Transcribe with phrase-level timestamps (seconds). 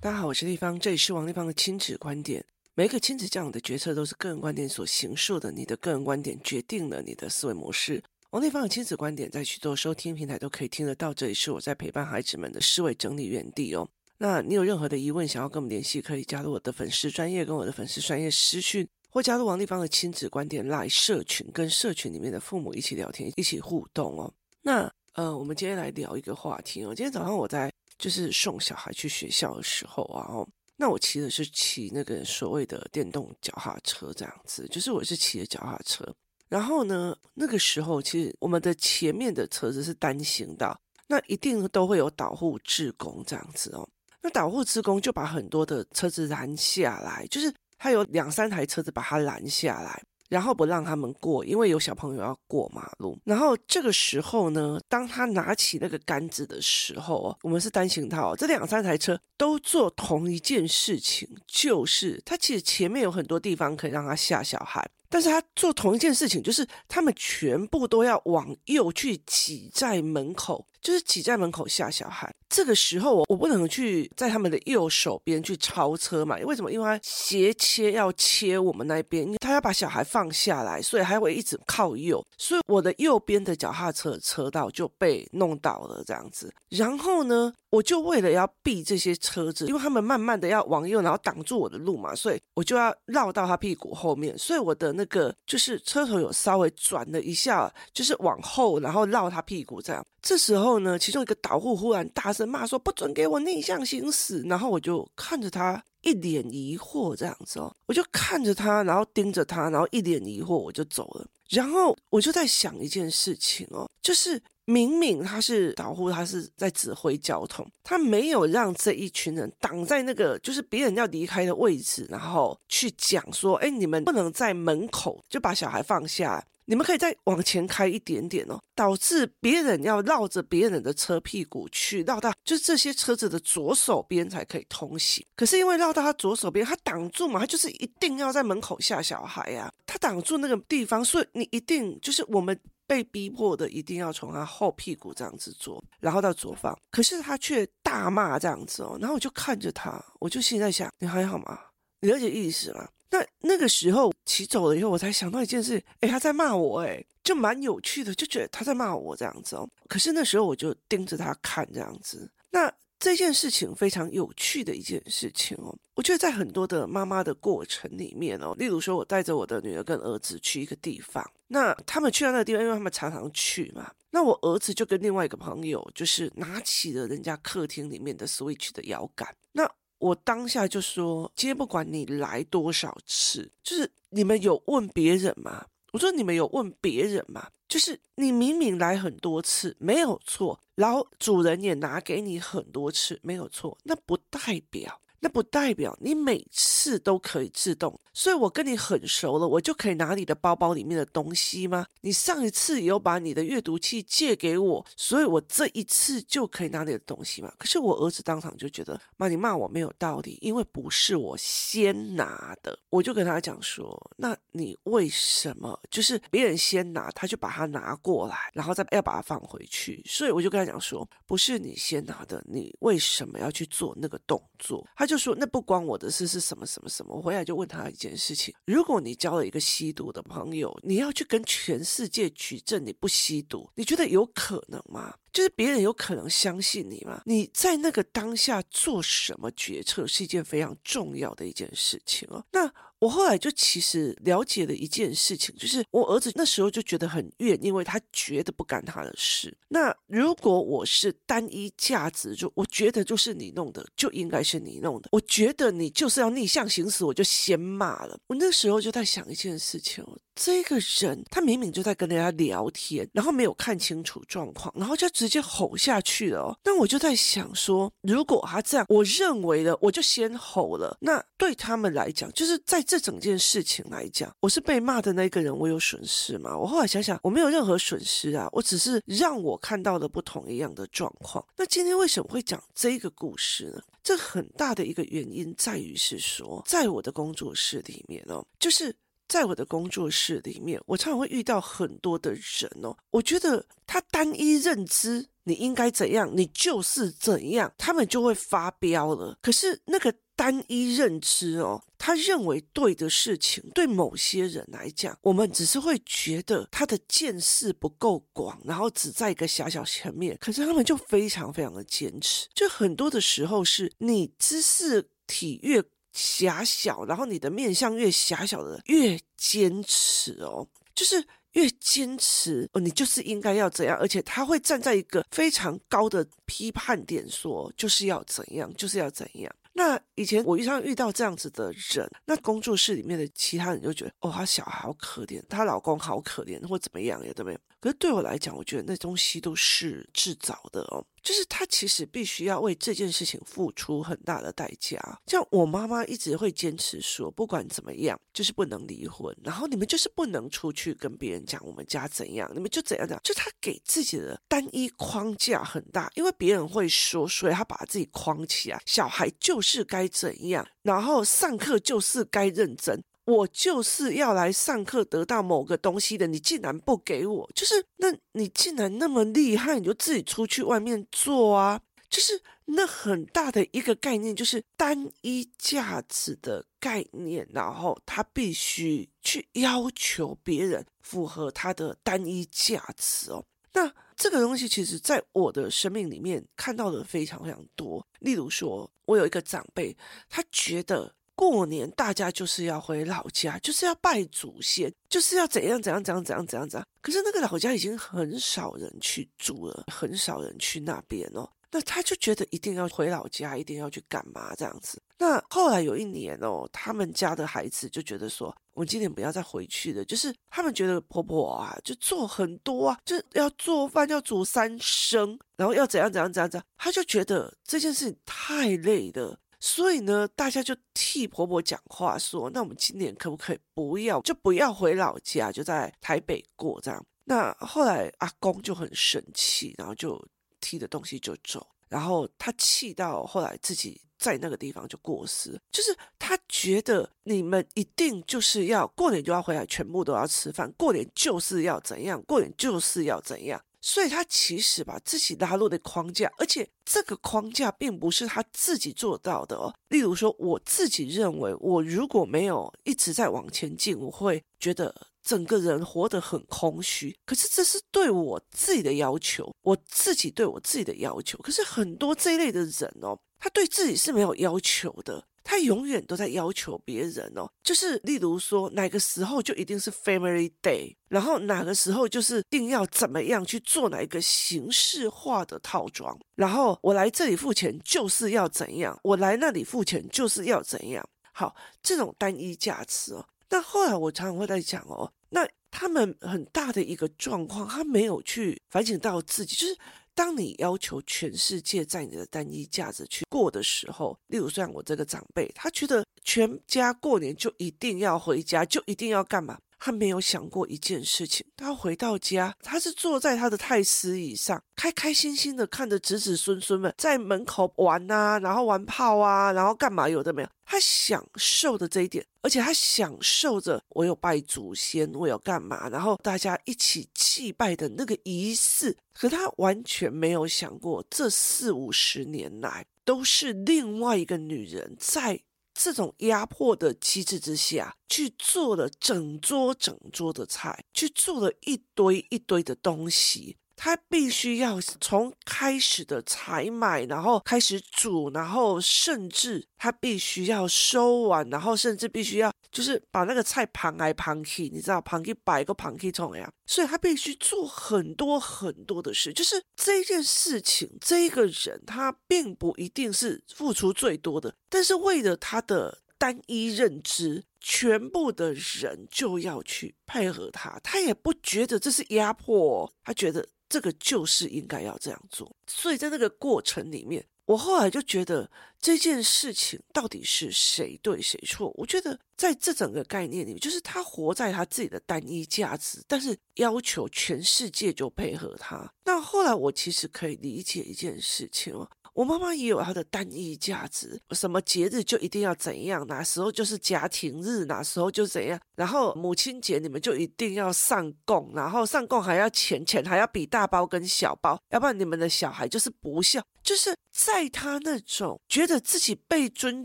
[0.00, 2.44] 大家好，我是丽芳，这里是王丽芳的亲子观点。
[2.74, 8.02] 每一个亲子教养的决策都是个人观点所形塑的，你的个人观点决定了你的思维模式。
[8.30, 13.88] 王丽芳的亲子观点在许多收听平台都可以听得到，这里是我在陪伴孩子们的思维整理园地哦。
[14.18, 24.32] 那你有任何的疑问想要跟我们联系，可以加入我的粉丝专业，跟我的粉丝专业私讯，或加入王丽芳的亲子观点来社群，跟社群里面的父母一起聊天，一起互动哦。
[24.62, 26.92] 那呃，我们今天来聊一个话题哦。
[26.92, 27.72] 今天早上我在
[28.04, 36.06] 就是送小孩去学校的时候啊，哦，那我骑的是骑那个所谓的电动脚踏车这样子，就是我是骑的脚踏车。
[36.50, 43.88] 然后呢，那个时候其实我们的前面的车子是单行道，那一定都会有导护志工这样子哦。
[44.20, 50.02] 那导护志工就把很多的车子拦下来，就是他有两三台车子把他拦下来。
[50.34, 53.16] 然后不让他们过，因为有小朋友要过马路。
[53.22, 64.84] 然后这个时候呢，当他拿起那个杆子的时候，我们是单行道，这两三台车都做同一件事情，就是他其实前面有很多地方可以让他下小孩。
[65.14, 72.28] 但是他做同一件事情，就是他们全部都要往右去挤在门口，就是挤在门口下小孩。
[72.48, 76.36] 这个时候我我不能去在他们的右手边去超车嘛？
[76.38, 76.72] 为什么？
[76.72, 82.24] 因为他斜切要切我们那边，他要把小孩放下来，所以还会一直靠右。
[82.36, 86.52] 所以我的右边的脚踏车车道就被弄倒了这样子。
[86.70, 94.36] 然后呢，我就为了要避这些车子，因为他们慢慢的要往右，然后挡住我的路嘛，所以我就要绕到他屁股后面。
[94.38, 100.04] 所以我的那个就是车头有稍微转了一下，就是往后，然后绕他屁股这样。
[100.22, 111.26] 这时候呢，其中一个导护忽然大声骂说：“不准给我逆向行驶！”然后我就看着他，一脸疑惑这样子哦，我就看着他，然后盯着他，然后一脸疑惑，我就走了。
[111.50, 114.42] 然后我就在想一件事情哦，就是。
[114.66, 135.24] 明明他是导护，他是在指挥交通，他没有让这一群人挡在那个就是别人要离开的位置，然后去讲说：“哎，你们不能在门口就把小孩放下，你们可以再往前开一点点哦。”导致别人要绕着别人的车屁股去绕到，就是这些车子的左手边才可以通行。
[135.36, 142.58] 可是因为绕到他左手边，他挡住嘛，他就是一定要在门口下小孩呀，他挡住那个地方，所以你一定就是我们。
[142.86, 151.58] 被逼迫的一定要从他后屁股这样子坐，然后到左方，可是他却大骂这样子哦，然后我就看着他，我就心里在想，你还好吗？
[152.00, 152.88] 你了解意思吗？
[153.10, 159.68] 那那个时候骑走了以后，我才想到一件事，诶，他在骂我，诶，就蛮有趣的，就觉得他在骂我这样子哦。
[159.88, 162.72] 可是那时候我就盯着他看这样子，那。
[163.04, 185.66] 这件事情非常有趣的一件事情哦，我觉得在很多的妈妈的过程里面哦，例如说我带着我的女儿跟儿子去一个地方，那他们去到那个地方，因为他们常常去嘛，那我儿子就跟另外一个朋友就是拿起了人家客厅里面的 Switch 的摇杆，那我当下就说，今天不管你来多少次，就是你们有问别人吗？
[185.94, 187.50] 我说你们有问别人吗？
[187.68, 195.00] 就是你明明来很多次没有错，然后主人也拿给你很多次没有错，那不代表。
[195.24, 201.86] 那不代表你每次都可以自动，所以我跟你很熟了，我就可以拿你的包包里面的东西吗？
[202.02, 207.50] 你上一次有把你的阅读器借给我，所以我这一次就可以拿你的东西吗？
[207.56, 212.78] 可是我儿子当场就觉得，妈，你骂我没有道理，因为不是我先拿的。
[212.90, 220.02] 我就跟他讲说，那你为什么就是别人先拿，他就把它拿过来，然后再要把它放回去？
[220.04, 224.86] 所以我就跟他讲说，不是你先拿的，你为什么要去做那个动作？
[224.94, 225.13] 他就。
[225.14, 227.14] 就说那不关我的事，是什么什么什么？
[227.14, 235.14] 我回来就问他一件事情：如果你交了一个吸毒的朋友，你要去跟全世界举证你不吸毒，你觉得有可能吗？
[235.32, 237.22] 就是别人有可能相信你吗？
[237.26, 242.44] 你在那个当下做什么决策是一件非常重要的一件事情哦。
[242.50, 242.68] 那
[243.04, 249.54] 我后来就其实了解了一件事情，就是我儿子那时候就觉得很怨，因为他觉得不干他的事。
[249.68, 255.10] 那如果我是单一价值，就我觉得就是你弄的，就应该是你弄的。
[255.12, 258.18] 我觉得你就是要逆向行驶，我就先骂了。
[258.28, 260.02] 我那时候就在想一件事情，
[260.34, 266.58] 这个人他明明就在跟人家聊天，然后没有看清楚状况，然后就直接吼下去了。
[266.64, 270.96] 那我就在想说，如果他这样，我认为的，我就先吼了。
[271.02, 272.94] 那对他们来讲，就是在这。
[272.94, 276.56] 这整件事情来讲，我是被骂的那个人，我有损失吗？
[276.56, 281.44] 我后来想想，我没有任何损失啊，我只是让我看到了不同一样的状况。
[281.56, 283.82] 那今天为什么会讲这个故事呢？
[284.00, 288.94] 这很大的一个原因在于是说，在我的工作室里面哦，就是
[289.28, 295.28] 在我的工作室里面，我常常会遇到很多的人哦，我觉得他单一认知。
[295.46, 299.36] 你应该怎样，你就是怎样，他们就会发飙了。
[299.42, 310.34] 可是那个单一认知哦，他认为对的事情，对某些人来讲，我们只是会觉得他的见识不够广，然后只在一个狭小层面。
[310.40, 315.82] 可是他们就非常非常的坚持，就很多的时候是你知识体越
[316.14, 321.22] 狭小，然后你的面相越狭小的越坚持哦，就是。
[321.54, 329.54] 越坚持哦，你就是应该要怎样，而且他会站在一个非常高的批判点说，就是要怎样，就是要怎样。
[329.72, 337.58] 那以前我遇上遇到这样子的人，那工作室里面的其他人就觉得，哦，她小孩好可怜，她老公好可怜，或怎么样，有没有？
[337.84, 341.04] 可是对我来讲，我觉得那东西都是制造的哦。
[341.22, 344.98] 就是他其实必须要为这件事情付出很大的代价。
[345.26, 349.36] 像我妈妈一直会坚持说，不管怎么样，就是不能离婚。
[349.44, 353.20] 然后你们就是不能出去跟别人讲我们家怎样，你们就怎样怎样。
[353.22, 358.80] 就他给自己的单一框架很大，因为别人会说，所以他把自己框起来。
[358.86, 363.04] 小孩就是该怎样，然后上课就是该认真。
[363.26, 371.80] 我就是要来上课得到某个东西的，你竟然不给我，就是那你竟然那么厉害，你就自己出去外面做啊！
[372.10, 383.42] 就是那很大的一个概念，就是单一价值的概念，然后他必须去要求别人符合他的单一价值哦。
[383.72, 388.06] 那这个东西其实在我的生命里面看到的非常非常多。
[388.20, 389.96] 例如说，我有一个长辈，
[390.28, 391.14] 他觉得。
[391.36, 396.86] 过年大家就是要回老家，就是要拜祖先，就是要怎样怎样怎样怎样怎样怎样。
[397.00, 401.48] 可是那个老家已经很少人去住了，很少人去那边哦。
[401.70, 405.02] 那他就觉得一定要回老家，一定要去干嘛这样子。
[405.18, 410.04] 那后来有一年哦，他们家的孩子就觉得说，我们今年不要再回去了。
[410.04, 416.64] 就是他们觉得婆婆啊，就做很多啊，就要做饭，要煮三牲，然后要怎样怎样怎样怎样。
[416.78, 419.36] 他就觉得这件事情太累了。
[419.66, 430.22] 所以呢，大家就替婆婆讲话，说：“那我们今年可不可以不要，就不要回老家，就在台北过这样？”那后来阿公就很生气，然后就
[430.60, 443.58] 提着东西就走，然后他气到后来自己在那个地方就过世，就是他觉得你们一定就是要过年就要回来，全部都要吃饭，过年就是要怎样，过年就是要怎样。
[443.86, 449.74] 所以他其实把自己拉入的框架，而且这个框架并不是他自己做到的哦。
[449.88, 457.14] 例如说，我自己认为，我如果没有一直在往前进，我会觉得整个人活得很空虚。
[457.26, 461.36] 可是这是对我自己的要求，我自己对我自己的要求。
[461.40, 465.22] 可是很多这一类的人哦，他对自己是没有要求的。
[465.44, 481.06] 他永远都在要求别人哦，就是例如说哪个时候就一定是 Family Day，然后哪个时候就是一定要怎么样去做哪一个形式化的套装，然后我来这里付钱就是要怎样，我来那里付钱就是要怎样。
[481.32, 483.26] 好，这种单一价值哦。
[483.50, 489.76] 那后来我常常会在讲哦，那他们很大的一个状况，他没有去反省到自己，就是。
[490.14, 499.58] 当你要求全世界在你的单一价值去过的时候，例如像我这个长辈，他觉得全家过年就一定要回家，就一定要干嘛？
[499.84, 510.08] 他没有想过一件事情，他回到家，他是坐在他的太师椅上，开开心心的看着子子孙孙们在门口玩啊，然后玩炮啊，然后干嘛？
[510.08, 510.48] 有的没有？
[510.64, 515.86] 他享受的这一点，而且他享受着我有拜祖先，我有干嘛？
[515.90, 525.42] 然后大家一起祭拜的那个仪式，可他完全没有想过，这四五十年来都是另外一个女人在。
[525.74, 533.58] 这种压迫的机制之下，去做了整桌整桌的菜，去做了一堆一堆的东西。
[533.76, 546.52] 他必须要从开始的采买，然后开始煮，然后甚至他必须要收碗，然后甚至必须要就是把那个菜盘来盘去，你知道盘去摆个盘去怎么样？
[546.66, 549.32] 所以他必须做很多很多的事。
[549.32, 563.46] 就是这件事情，这一个人他并不一定是付出最多的，但是为了他的单一认知，全部的人就要去配合他，他也不觉得这是压迫，他觉得。
[563.68, 571.72] 这个就是应该要这样做，所以在那个过程里面，我后来就觉得这件事情到底是谁对谁错？
[571.74, 578.92] 我觉得在这整个概念里面，就是他活在他自己的单一价值，但是要求全世界就配合他。
[579.04, 588.58] 那后来我其实可以理解一件事情哦，我妈妈也有她的单一价值，什么节日就一定要怎样，哪时候就是家庭日，哪时候就怎样。
[588.76, 596.40] 然后母亲节你们就一定要上供，然后上供还要钱钱，还要比大包跟小包，要不然你们的小孩就是不孝。
[596.62, 599.84] 就是在他那种觉得自己被尊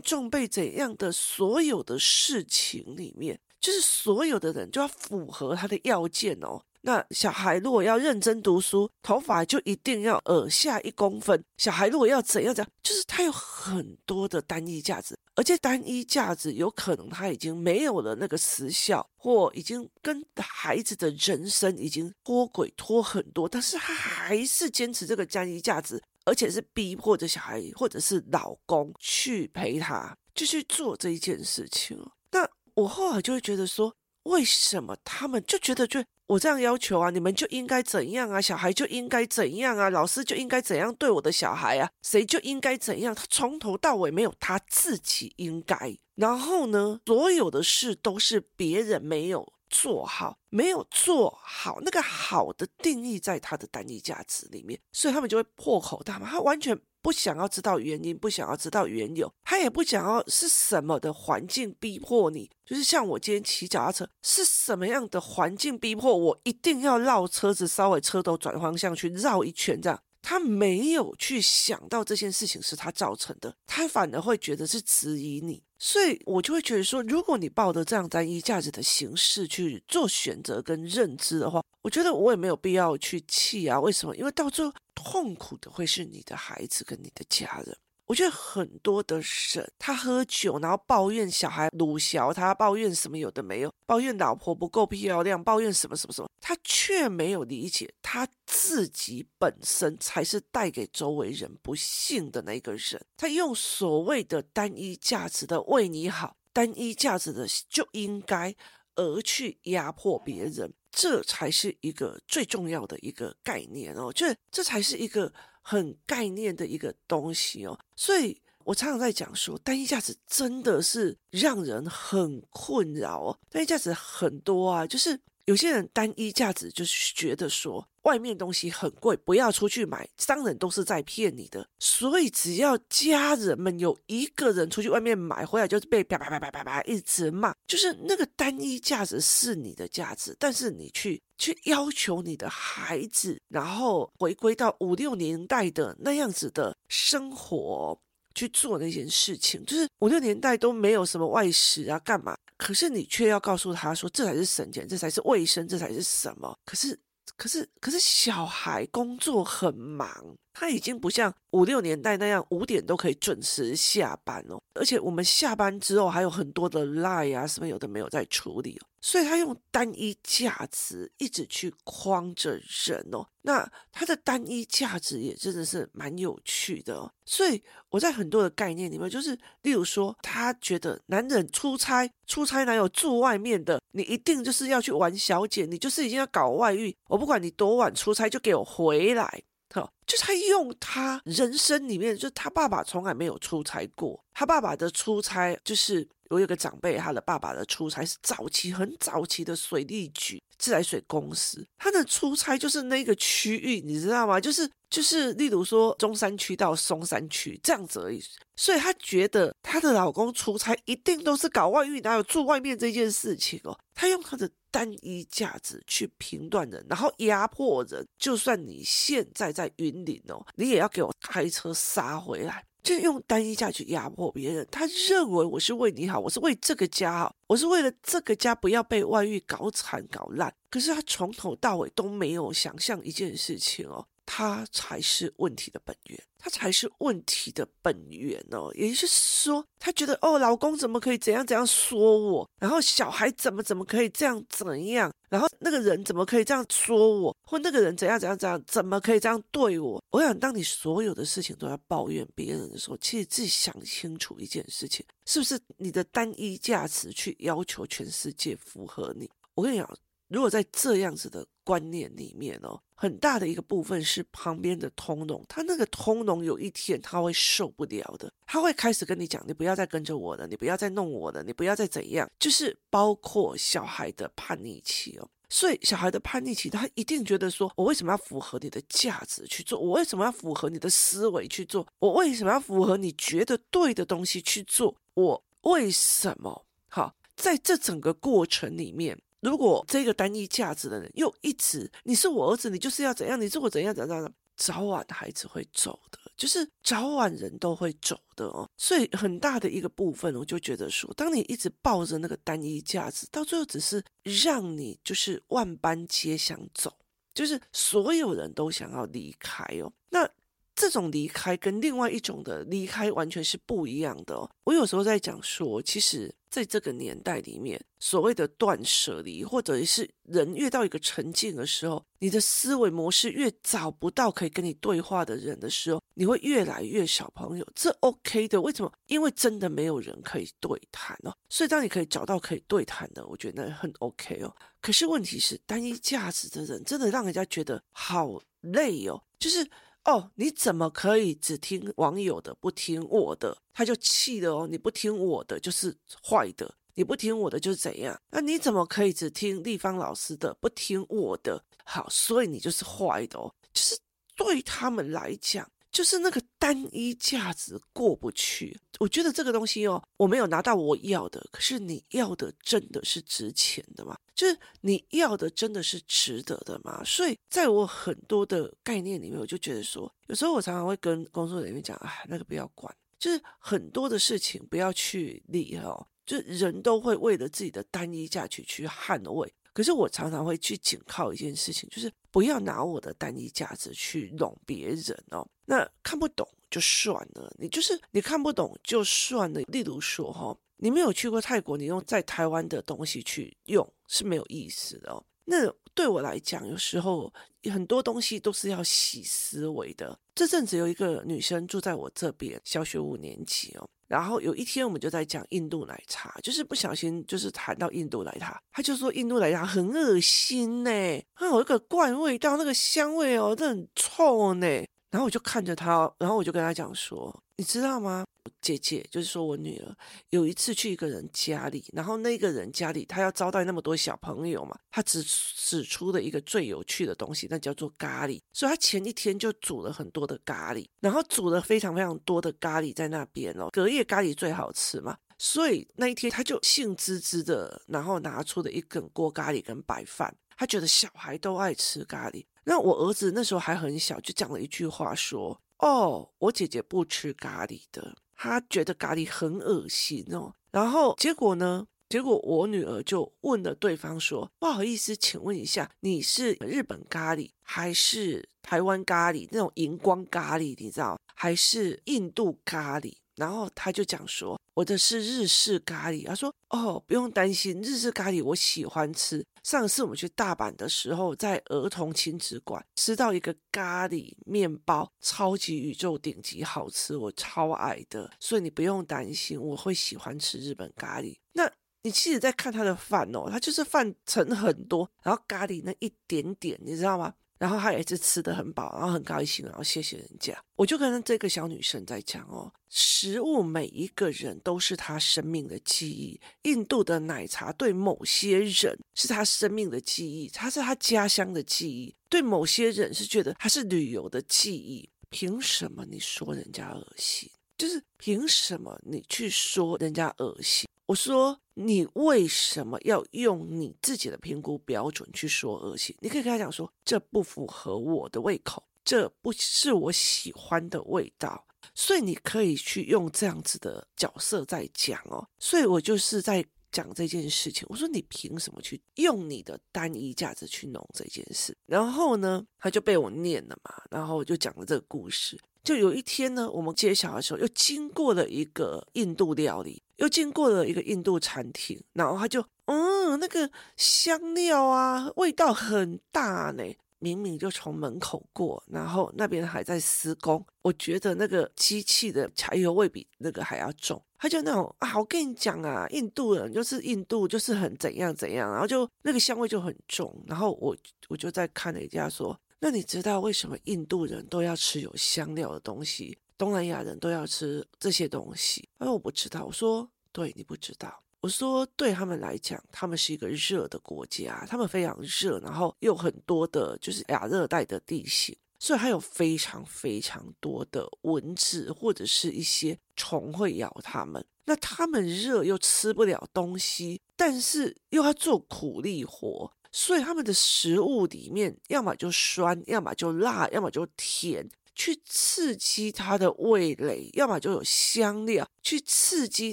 [0.00, 6.62] 重、被怎样的所有的事情里面，就是所有的人就要符合他的要件哦。
[6.82, 11.44] 那小孩如果要认真读书，头发就一定要耳下一公分。
[11.58, 31.98] 小孩如果要怎样怎样，就是他有很多的单一价值，而且单一价值有可能他已经没有了那个时效，或已经跟孩子的人生已经脱轨脱很多，但是他还是坚持这个单一价值，而且是逼迫着小孩或者是老公去陪他，就去做这一件事情。
[32.32, 36.04] 那我后来就会觉得说，为什么他们就觉得就。
[36.30, 38.40] 我这样要求啊，你们就应该怎样啊？
[38.40, 39.90] 小孩就应该怎样啊？
[39.90, 41.90] 老师就应该怎样对我的小孩啊？
[42.02, 43.12] 谁就应该怎样？
[43.12, 45.98] 他从头到尾没有他自己应该。
[46.14, 51.80] 然后呢，所有的事都是别人没有做好，没有做好。
[51.80, 56.30] 那个好的定义在他的单一价值里面，所以他们就会破口大骂。
[56.30, 56.80] 他完全。
[57.02, 62.50] 不想要知道原因，不想要知道缘由，他也不想要是什么的环境逼迫你。
[62.64, 70.00] 就是像我今天骑脚踏车，是什么样的环境逼迫我一定要绕车子，稍微车头转方向去绕一圈这样。
[70.22, 75.62] 他没有去想到这件事情是他造成的，他反而会觉得是质疑你。
[75.78, 83.80] 所以我就会觉得说，如果你抱着这样单一价值的形式去做选择跟认知的话，我觉得我也没有必要去气啊。
[83.80, 84.14] 为什么？
[84.14, 87.74] 因为到最后痛苦的会是你的孩子跟你的家人。
[88.10, 103.00] 我觉得很多的人，他喝酒，然后抱怨小孩鲁小，他抱怨什么有的没有，抱怨老婆不够漂亮，抱怨什么什么什么，他却没有理解他自己本身才是带给周围人不幸的那个人。
[103.16, 108.52] 他用所谓的单一价值的为你好，单一价值的就应该
[108.96, 115.32] 而去压迫别人，这才是一个最重要的一个概念哦，就是这才是一个。
[115.60, 123.38] 很概念的一个东西哦，所以我常常在讲说，单一价值真的是让人很困扰哦。
[123.48, 125.18] 单一价值很多啊，就是
[125.50, 131.66] 有些人单一价值就是觉得说，外面东西很贵，不要出去买，商人都是在骗你的。
[131.80, 141.20] 所以只要家人们有一个人出去外面买回来，就是被啪啪啪啪啪啪一直骂，就是那个单一价值是你的价值，但是你去。
[141.40, 147.98] 去要求你的孩子，然后回归到五六年代的那样子的生活
[148.34, 152.36] 去做那件事情，就是五六年代都没有什么外食啊，干嘛？
[152.60, 156.54] 可是你却要告诉他说，这才是省钱，这才是卫生，这才是什么？
[156.66, 156.98] 可是，
[157.36, 160.06] 可是，可是小孩工作很忙。
[160.52, 189.42] 他已经不像五六年代那样五点都可以准时下班哦，而且我们下班之后还有很多的 line 啊什么有的没有在处理哦，所以他用单一价值一直去框着人哦，那他的单一价值也真的是蛮有趣的哦，所以我在很多的概念里面，就是例如说，他觉得男人出差出差哪有住外面的，你一定就是要去玩小姐，你就是已经要搞外遇，我不管你多晚出差就给我回来。
[189.72, 194.20] 好，就他用他人生里面，就是他爸爸从来没有出差过。
[194.34, 204.40] 他爸爸的出差，就是我有个长辈，他的爸爸的出差是早期很早期的水利局自来水公司，他的出差就是那个区域，你知道吗？
[204.40, 208.20] 就是就是，例如说中山区到松山区这样子而已。
[208.56, 213.78] 所以他觉得他的老公出差一定都是搞外遇，哪有住外面这件事情哦？
[213.94, 214.50] 他用他的。
[214.70, 218.06] 单一价值去评断人，然后压迫人。
[218.18, 224.66] 就算你现在在云林哦，你也要给我开车杀回来，就用单一价去压迫别人。
[224.70, 230.52] 他认为我是为你好，我是为这个家好，我是为了这个家不要被外遇搞惨搞烂。
[230.70, 234.06] 可是他从头到尾都没有想象一件事情哦。
[234.32, 238.70] 他才是问题的本源，他才是问题的本源哦。
[238.76, 250.00] 也就是说，他觉得哦，老公怎么可以怎样怎样说我，然后小孩怎么怎么可以这样怎样，然后那个人怎么可以这样说我，或那个人怎样怎样怎样，怎么可以这样对我？
[250.10, 259.28] 我想，当你所有的事情都要抱怨别人的时候，其实自己想清楚一件事情，是不是你的单一价值去要求全世界符合你？
[259.56, 259.98] 我跟你讲。
[260.30, 275.30] 如果在这样子的观念里面哦，很大的一个部分是旁边的通融，他那个通融有一天他会受不了的，他会开始跟你讲，你不要再跟着我了，你不要再弄我了，你不要再怎样，就是包括小孩的叛逆期哦。
[275.48, 279.78] 所以小孩的叛逆期，他一定觉得说，我为什么要符合你的价值去做？
[279.78, 281.86] 我为什么要符合你的思维去做？
[282.00, 284.96] 我为什么要符合你觉得对的东西去做？
[285.14, 286.66] 我为什么？
[286.88, 296.18] 好，在这整个过程里面，如果这个单一价值的人又一直，你是我儿子，你就是要怎样，你是我怎样怎样怎样，早晚孩子会走的。
[296.36, 306.94] 就是早晚人都会走的哦，所以很大的一个部分，我就觉得说，当你一直抱着那个单一价值，到最后只是让你就是万般皆想走，
[307.34, 309.92] 就是所有人都想要离开哦。
[310.08, 310.26] 那
[310.74, 314.50] 这种离开跟另外一种的离开完全是不一样的哦。
[314.64, 316.34] 我有时候在讲说，其实。
[316.50, 327.66] 在这个年代里面，所谓的断舍离，或者是人越到一个沉静的时候，你的思维模式越找不到可以跟你对话的人的时候，你会越来越少朋友。
[327.74, 328.92] 这 OK 的，为什么？
[329.06, 331.32] 因为真的没有人可以对谈哦。
[331.48, 334.52] 所以当你可以找到可以对谈的，我觉得很 OK 哦。
[334.80, 339.64] 可是问题是，单一价值的人真的让人家觉得好累哦，就是。
[340.04, 343.56] 哦，你怎么可以只听网友的，不听我的？
[343.72, 344.66] 他就气的哦。
[344.66, 348.18] 你不听我的就是坏的，你不听我的就是怎样？
[348.30, 351.62] 那你怎么可以只听立方老师的，不听我的？
[351.84, 353.54] 好，所以你就是坏的哦。
[353.72, 353.98] 就是
[354.34, 355.70] 对他们来讲。
[355.92, 364.16] 就是那个单一价值过不去，我觉得这个东西哦，我没有拿到我要的，可是你要的真的是值钱的吗？
[364.34, 367.02] 就是你要的真的是值得的吗？
[367.04, 379.52] 所以在我很多的概念里面，我就觉得说，有时候我常常会跟工作人员讲，啊，那个不要管，就是很多的事情不要去理哦，就是人都会为了自己的单一价值去捍卫。
[379.72, 385.46] 可是我常常会去紧靠一件事情，就是不要拿我的单一价值去弄别人哦。
[385.64, 389.60] 那看不懂就算了，你就是你看不懂就算了。
[389.62, 395.24] 例如说哈，你没有去过泰国，你用在台湾的东西去用是没有意思的哦。
[395.44, 397.32] 那对我来讲，有时候
[397.64, 400.18] 很多东西都是要洗思维的。
[400.34, 403.90] 这阵子有一个女生住在我这边，小学五年级哦。
[404.10, 410.90] 然后有一天我们就在讲印度奶茶，就是不小心就是谈到印度奶茶，他就说印度奶茶很恶心呢，
[411.36, 414.66] 它有一个怪味道，那个香味哦，这很臭呢。
[415.10, 418.24] 然后我就看着他，然后我就跟他讲说，你知道吗？
[418.62, 419.96] 姐姐就是说我女儿
[420.30, 428.40] 有一次去一个人家里，然后那个人家里他要招待那么多小朋友嘛，他只使出了一个最有趣的东西，那叫做咖喱。
[428.52, 442.44] 所以他前一天就煮了很多的咖喱，然后煮了非常非常多的咖喱在那边哦，隔夜咖喱最好吃嘛，所以那一天他就兴滋滋的，然后拿出了一根锅咖喱跟白饭，他觉得小孩都爱吃咖喱。
[442.70, 451.88] 那我儿子那时候还很小，就讲了一句话说：“哦，我姐姐不吃咖喱的，她觉得咖喱很恶心哦。”然后结果呢？
[452.08, 459.48] 结果我女儿就问了对方说：“不好意思，请问一下，你是日本咖喱还是台湾咖喱？
[459.50, 469.42] 那种荧光咖喱，你知道，还是印度咖喱？”然后他就讲说：“我的是日式咖喱。”他说：“哦，不用担心，日式咖喱我喜欢吃。
[469.62, 478.30] 上次我们去大阪的时候，在儿童亲子馆吃到一个咖喱面包，超级宇宙顶级好吃，我超爱的。
[478.38, 481.34] 所以你不用担心，我会喜欢吃日本咖喱。
[481.52, 481.70] 那
[482.02, 490.58] 你其实在看他的饭哦，他就是饭盛很多，然后咖喱那一点点，你知道吗？”然后他也是吃得很饱，然后很高兴，然后谢谢人家。
[490.76, 496.40] 我就跟这个小女生在讲哦，食物每一个人都是他生命的记忆。
[496.62, 505.10] 印度的奶茶对某些人是他生命的记忆，它是他家乡的记忆；对某些人是觉得它是旅游的记忆。
[505.28, 507.48] 凭什么你说人家恶心？
[507.80, 510.86] 就是凭什么你去说人家恶心？
[511.06, 516.14] 我说，你为什么要用你自己的评估标准去说恶心？
[516.20, 525.48] 你可以跟他讲说，这不符合我的胃口，这不是我喜欢的味道，所以你可以去用这样子的角色在讲哦。
[525.58, 526.62] 所以我就是在
[526.92, 527.86] 讲这件事情。
[527.88, 531.74] 我说，你凭什么去用你的单一价值去弄这件事？
[531.86, 535.58] 然后呢，他就被我念了嘛，然后我就讲了这个故事。
[535.82, 546.84] 就有一天呢，我们揭晓的时候，又经过了一个印度料理，又经过了一个印度餐厅，然后他就，嗯，那个香料啊，味道很大呢。
[547.22, 554.18] 明明就从门口过，然后那边还在施工，我觉得那个机器的柴油味比那个还要重。
[554.38, 560.34] 他就那种啊，我跟你讲啊，印度人就是印度，就是很怎样怎样，然后就那个香味就很重。
[560.46, 560.96] 然后我
[561.28, 562.58] 我就在看了一家说。
[562.82, 568.88] 那你知道为什么印度人都要吃有香料的东西，东南亚人都要吃这些东西？
[568.98, 569.64] 哎，我不知道。
[569.66, 571.22] 我说，对，你不知道。
[571.42, 584.44] 我说对他们来讲，他们是一个热的国家，他们非常热，然后又很多的就是亚热带的地形，所以还有非常非常多的蚊子或者是一些虫会咬他们。
[584.64, 594.68] 那他们热又吃不了东西，但是又要做苦力活，所以他们的食物里面要么就酸，要么就辣，要么就甜。
[594.92, 599.72] 去刺激他的味蕾，要么就有香料去刺激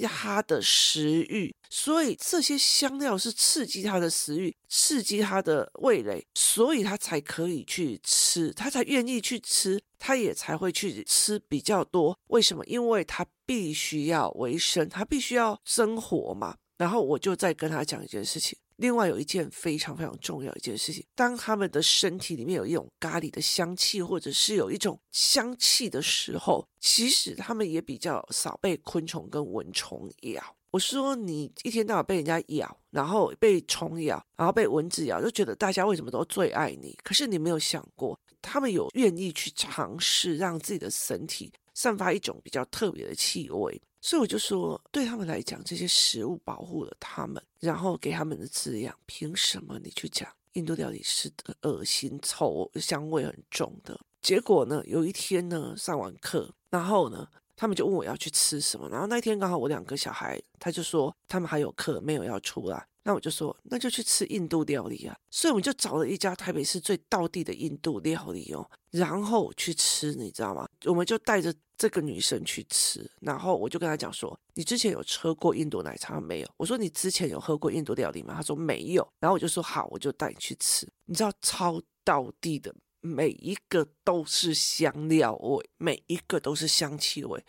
[0.00, 12.18] 他的食欲，所以这些香料是刺激他的食欲，刺激他的味蕾，所以他才可以去吃，他才愿意去吃，他也才会去吃比较多。
[12.28, 12.64] 为什么？
[12.64, 16.56] 因为他必须要维生，他必须要生活嘛。
[16.78, 18.56] 然后我就再跟他讲一件事情。
[18.78, 30.42] 另外有一件非常非常重要一件事情，当他们的身体里面有一种咖喱的香气，或者是有一种香气的时候，其实他们也比较少被昆虫跟蚊虫咬。
[30.70, 36.96] 我说你一天到晚被人家咬，然后被虫咬，然后被蚊子咬，就觉得大家为什么都最爱你？
[37.02, 43.82] 可是你没有想过，他们有愿意去尝试让自己的身体散发一种比较特别的气味。
[44.00, 48.96] 所以我就说，对他们来讲，这些食物保护了他们，然后给他们的滋养。
[49.06, 51.30] 凭什么你去讲印度料理是
[51.62, 54.00] 恶心、臭、香味很重的？
[54.22, 58.88] 结果呢，有一天呢，上完课，然后呢，他们就问我要去吃什么。
[58.88, 62.86] 然后那天刚好我两个小孩，他就说他们还有课没有要出来。
[63.02, 65.16] 那我就说，那就去吃印度料理啊。
[65.30, 70.68] 所以我们就找了一家台北市最道地的印度料理哦，然后去吃，你知道吗？
[70.84, 71.52] 我们就带着。
[71.78, 82.74] 这个女生去吃，然后我就跟她讲说：“你之前有喝过印度奶茶没有？”我说：“你之前有喝过印度料理吗？”她说：“没有。”然后我就说：“好，我就带你去吃。”你知道超道地的，
[83.08, 87.42] 每一个都是香料味，每一个都是香气味，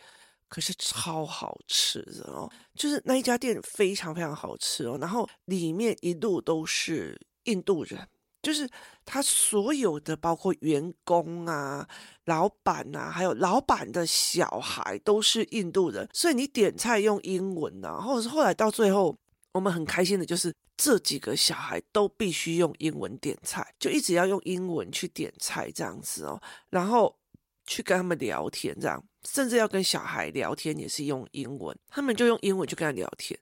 [0.48, 2.50] 可是超好吃的哦！
[2.74, 8.08] 就是那一家店非常非常好吃哦，然后里面一路都是印度人。
[8.42, 8.66] 就是
[9.04, 11.86] 他所有的，包括员工啊、
[12.24, 19.14] 老板啊，还有老板的小孩都是印度人，所以你点菜用英文啊，或者是后来到最后，
[19.52, 27.16] 我们很开心的就是这几个小孩都必须用英文点菜，就一直要用英文去点菜这样子哦，然后
[27.66, 33.38] 去跟他们聊天这样，甚至要跟小孩聊天也是用英文，他们就用英文去跟他聊天。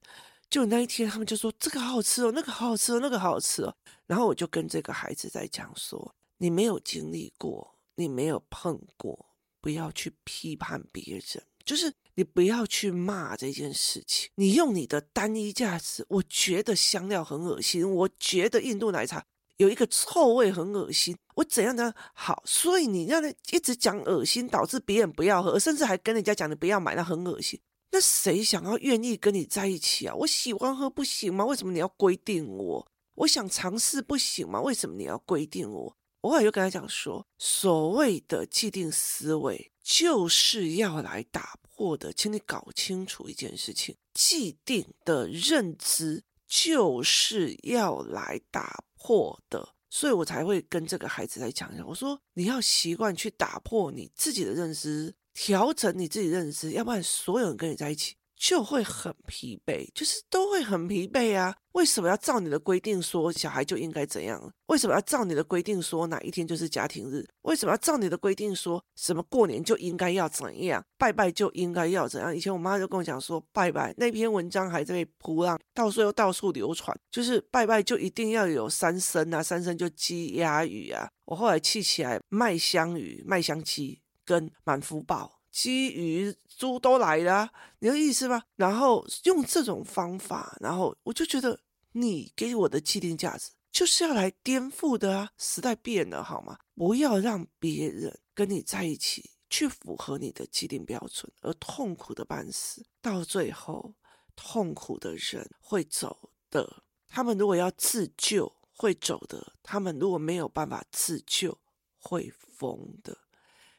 [0.51, 3.77] 就那一天，他们就说这个好好吃哦，那个好好吃哦，那个好好吃哦。
[4.07, 9.27] 然后我就跟这个孩子在讲说：你没有经历过，你没有碰过，
[9.61, 14.29] 不要去批判别人，就是你不要去骂这件事情。
[14.35, 19.25] 你用你的单一价值，我觉得香料很恶心，我觉得印度奶茶
[19.59, 22.43] 有一个臭味很恶心，我怎样的好？
[22.45, 27.61] 所以你让人一直讲恶心，导致别人不要喝，甚至还跟人家讲你不要买，那很恶心。
[27.93, 30.15] 那谁想要愿意跟你在一起啊？
[30.17, 31.45] 我喜欢喝不行吗？
[31.45, 32.85] 为什么你要规定我？
[33.15, 34.61] 我想尝试不行吗？
[34.61, 35.97] 为什么你要规定我？
[36.23, 49.77] 我后来就跟他讲说，所谓的既定思维就是要来打获得，请你搞清楚一件事情：既定的认知就是要来打破的。
[49.89, 55.15] 所以我才会跟这个孩子来讲一下，我说你要习惯去打破你自己的认知。
[55.35, 61.55] 调整你自己认知，要不然所有人跟你在一起就会很疲惫，就是都会很疲惫啊。
[61.73, 64.53] 为什么要照你的规定说小孩就应该怎样？
[64.67, 67.27] 为什么要照你的规定说哪一天就是家庭日？
[67.43, 70.85] 为什么要照你的规定说什么过年就应该要怎样？
[70.97, 72.35] 拜拜就应该要怎样？
[72.35, 81.09] 以前我妈就跟我讲说，拜拜那篇文章还在被噗浪，到处又到处流传，就是拜拜就一定要有三牲啊，三牲就鸡鸭鱼啊。
[81.25, 84.01] 我后来气起来，麦香鱼、麦香鸡。
[84.29, 88.45] 跟满福宝、鸡、鱼、猪都来了，你有意思吧？
[88.57, 91.61] 然后用这种方法，然后我就觉得
[91.93, 95.31] 你给我的既定价值就是要来颠覆的啊！
[95.37, 96.59] 时代变了，好吗？
[96.75, 103.95] 不要让别人跟你在一起去符合你的既定标准，而痛苦的半死，到最后
[104.35, 106.83] 痛苦的人会走的。
[107.07, 111.59] 他们如果要自救，会走的；他们如果没有办法自救，
[111.99, 113.19] 会疯的。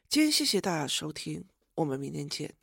[0.08, 1.46] 今天谢谢大家收听，
[1.80, 2.54] 我们明天见。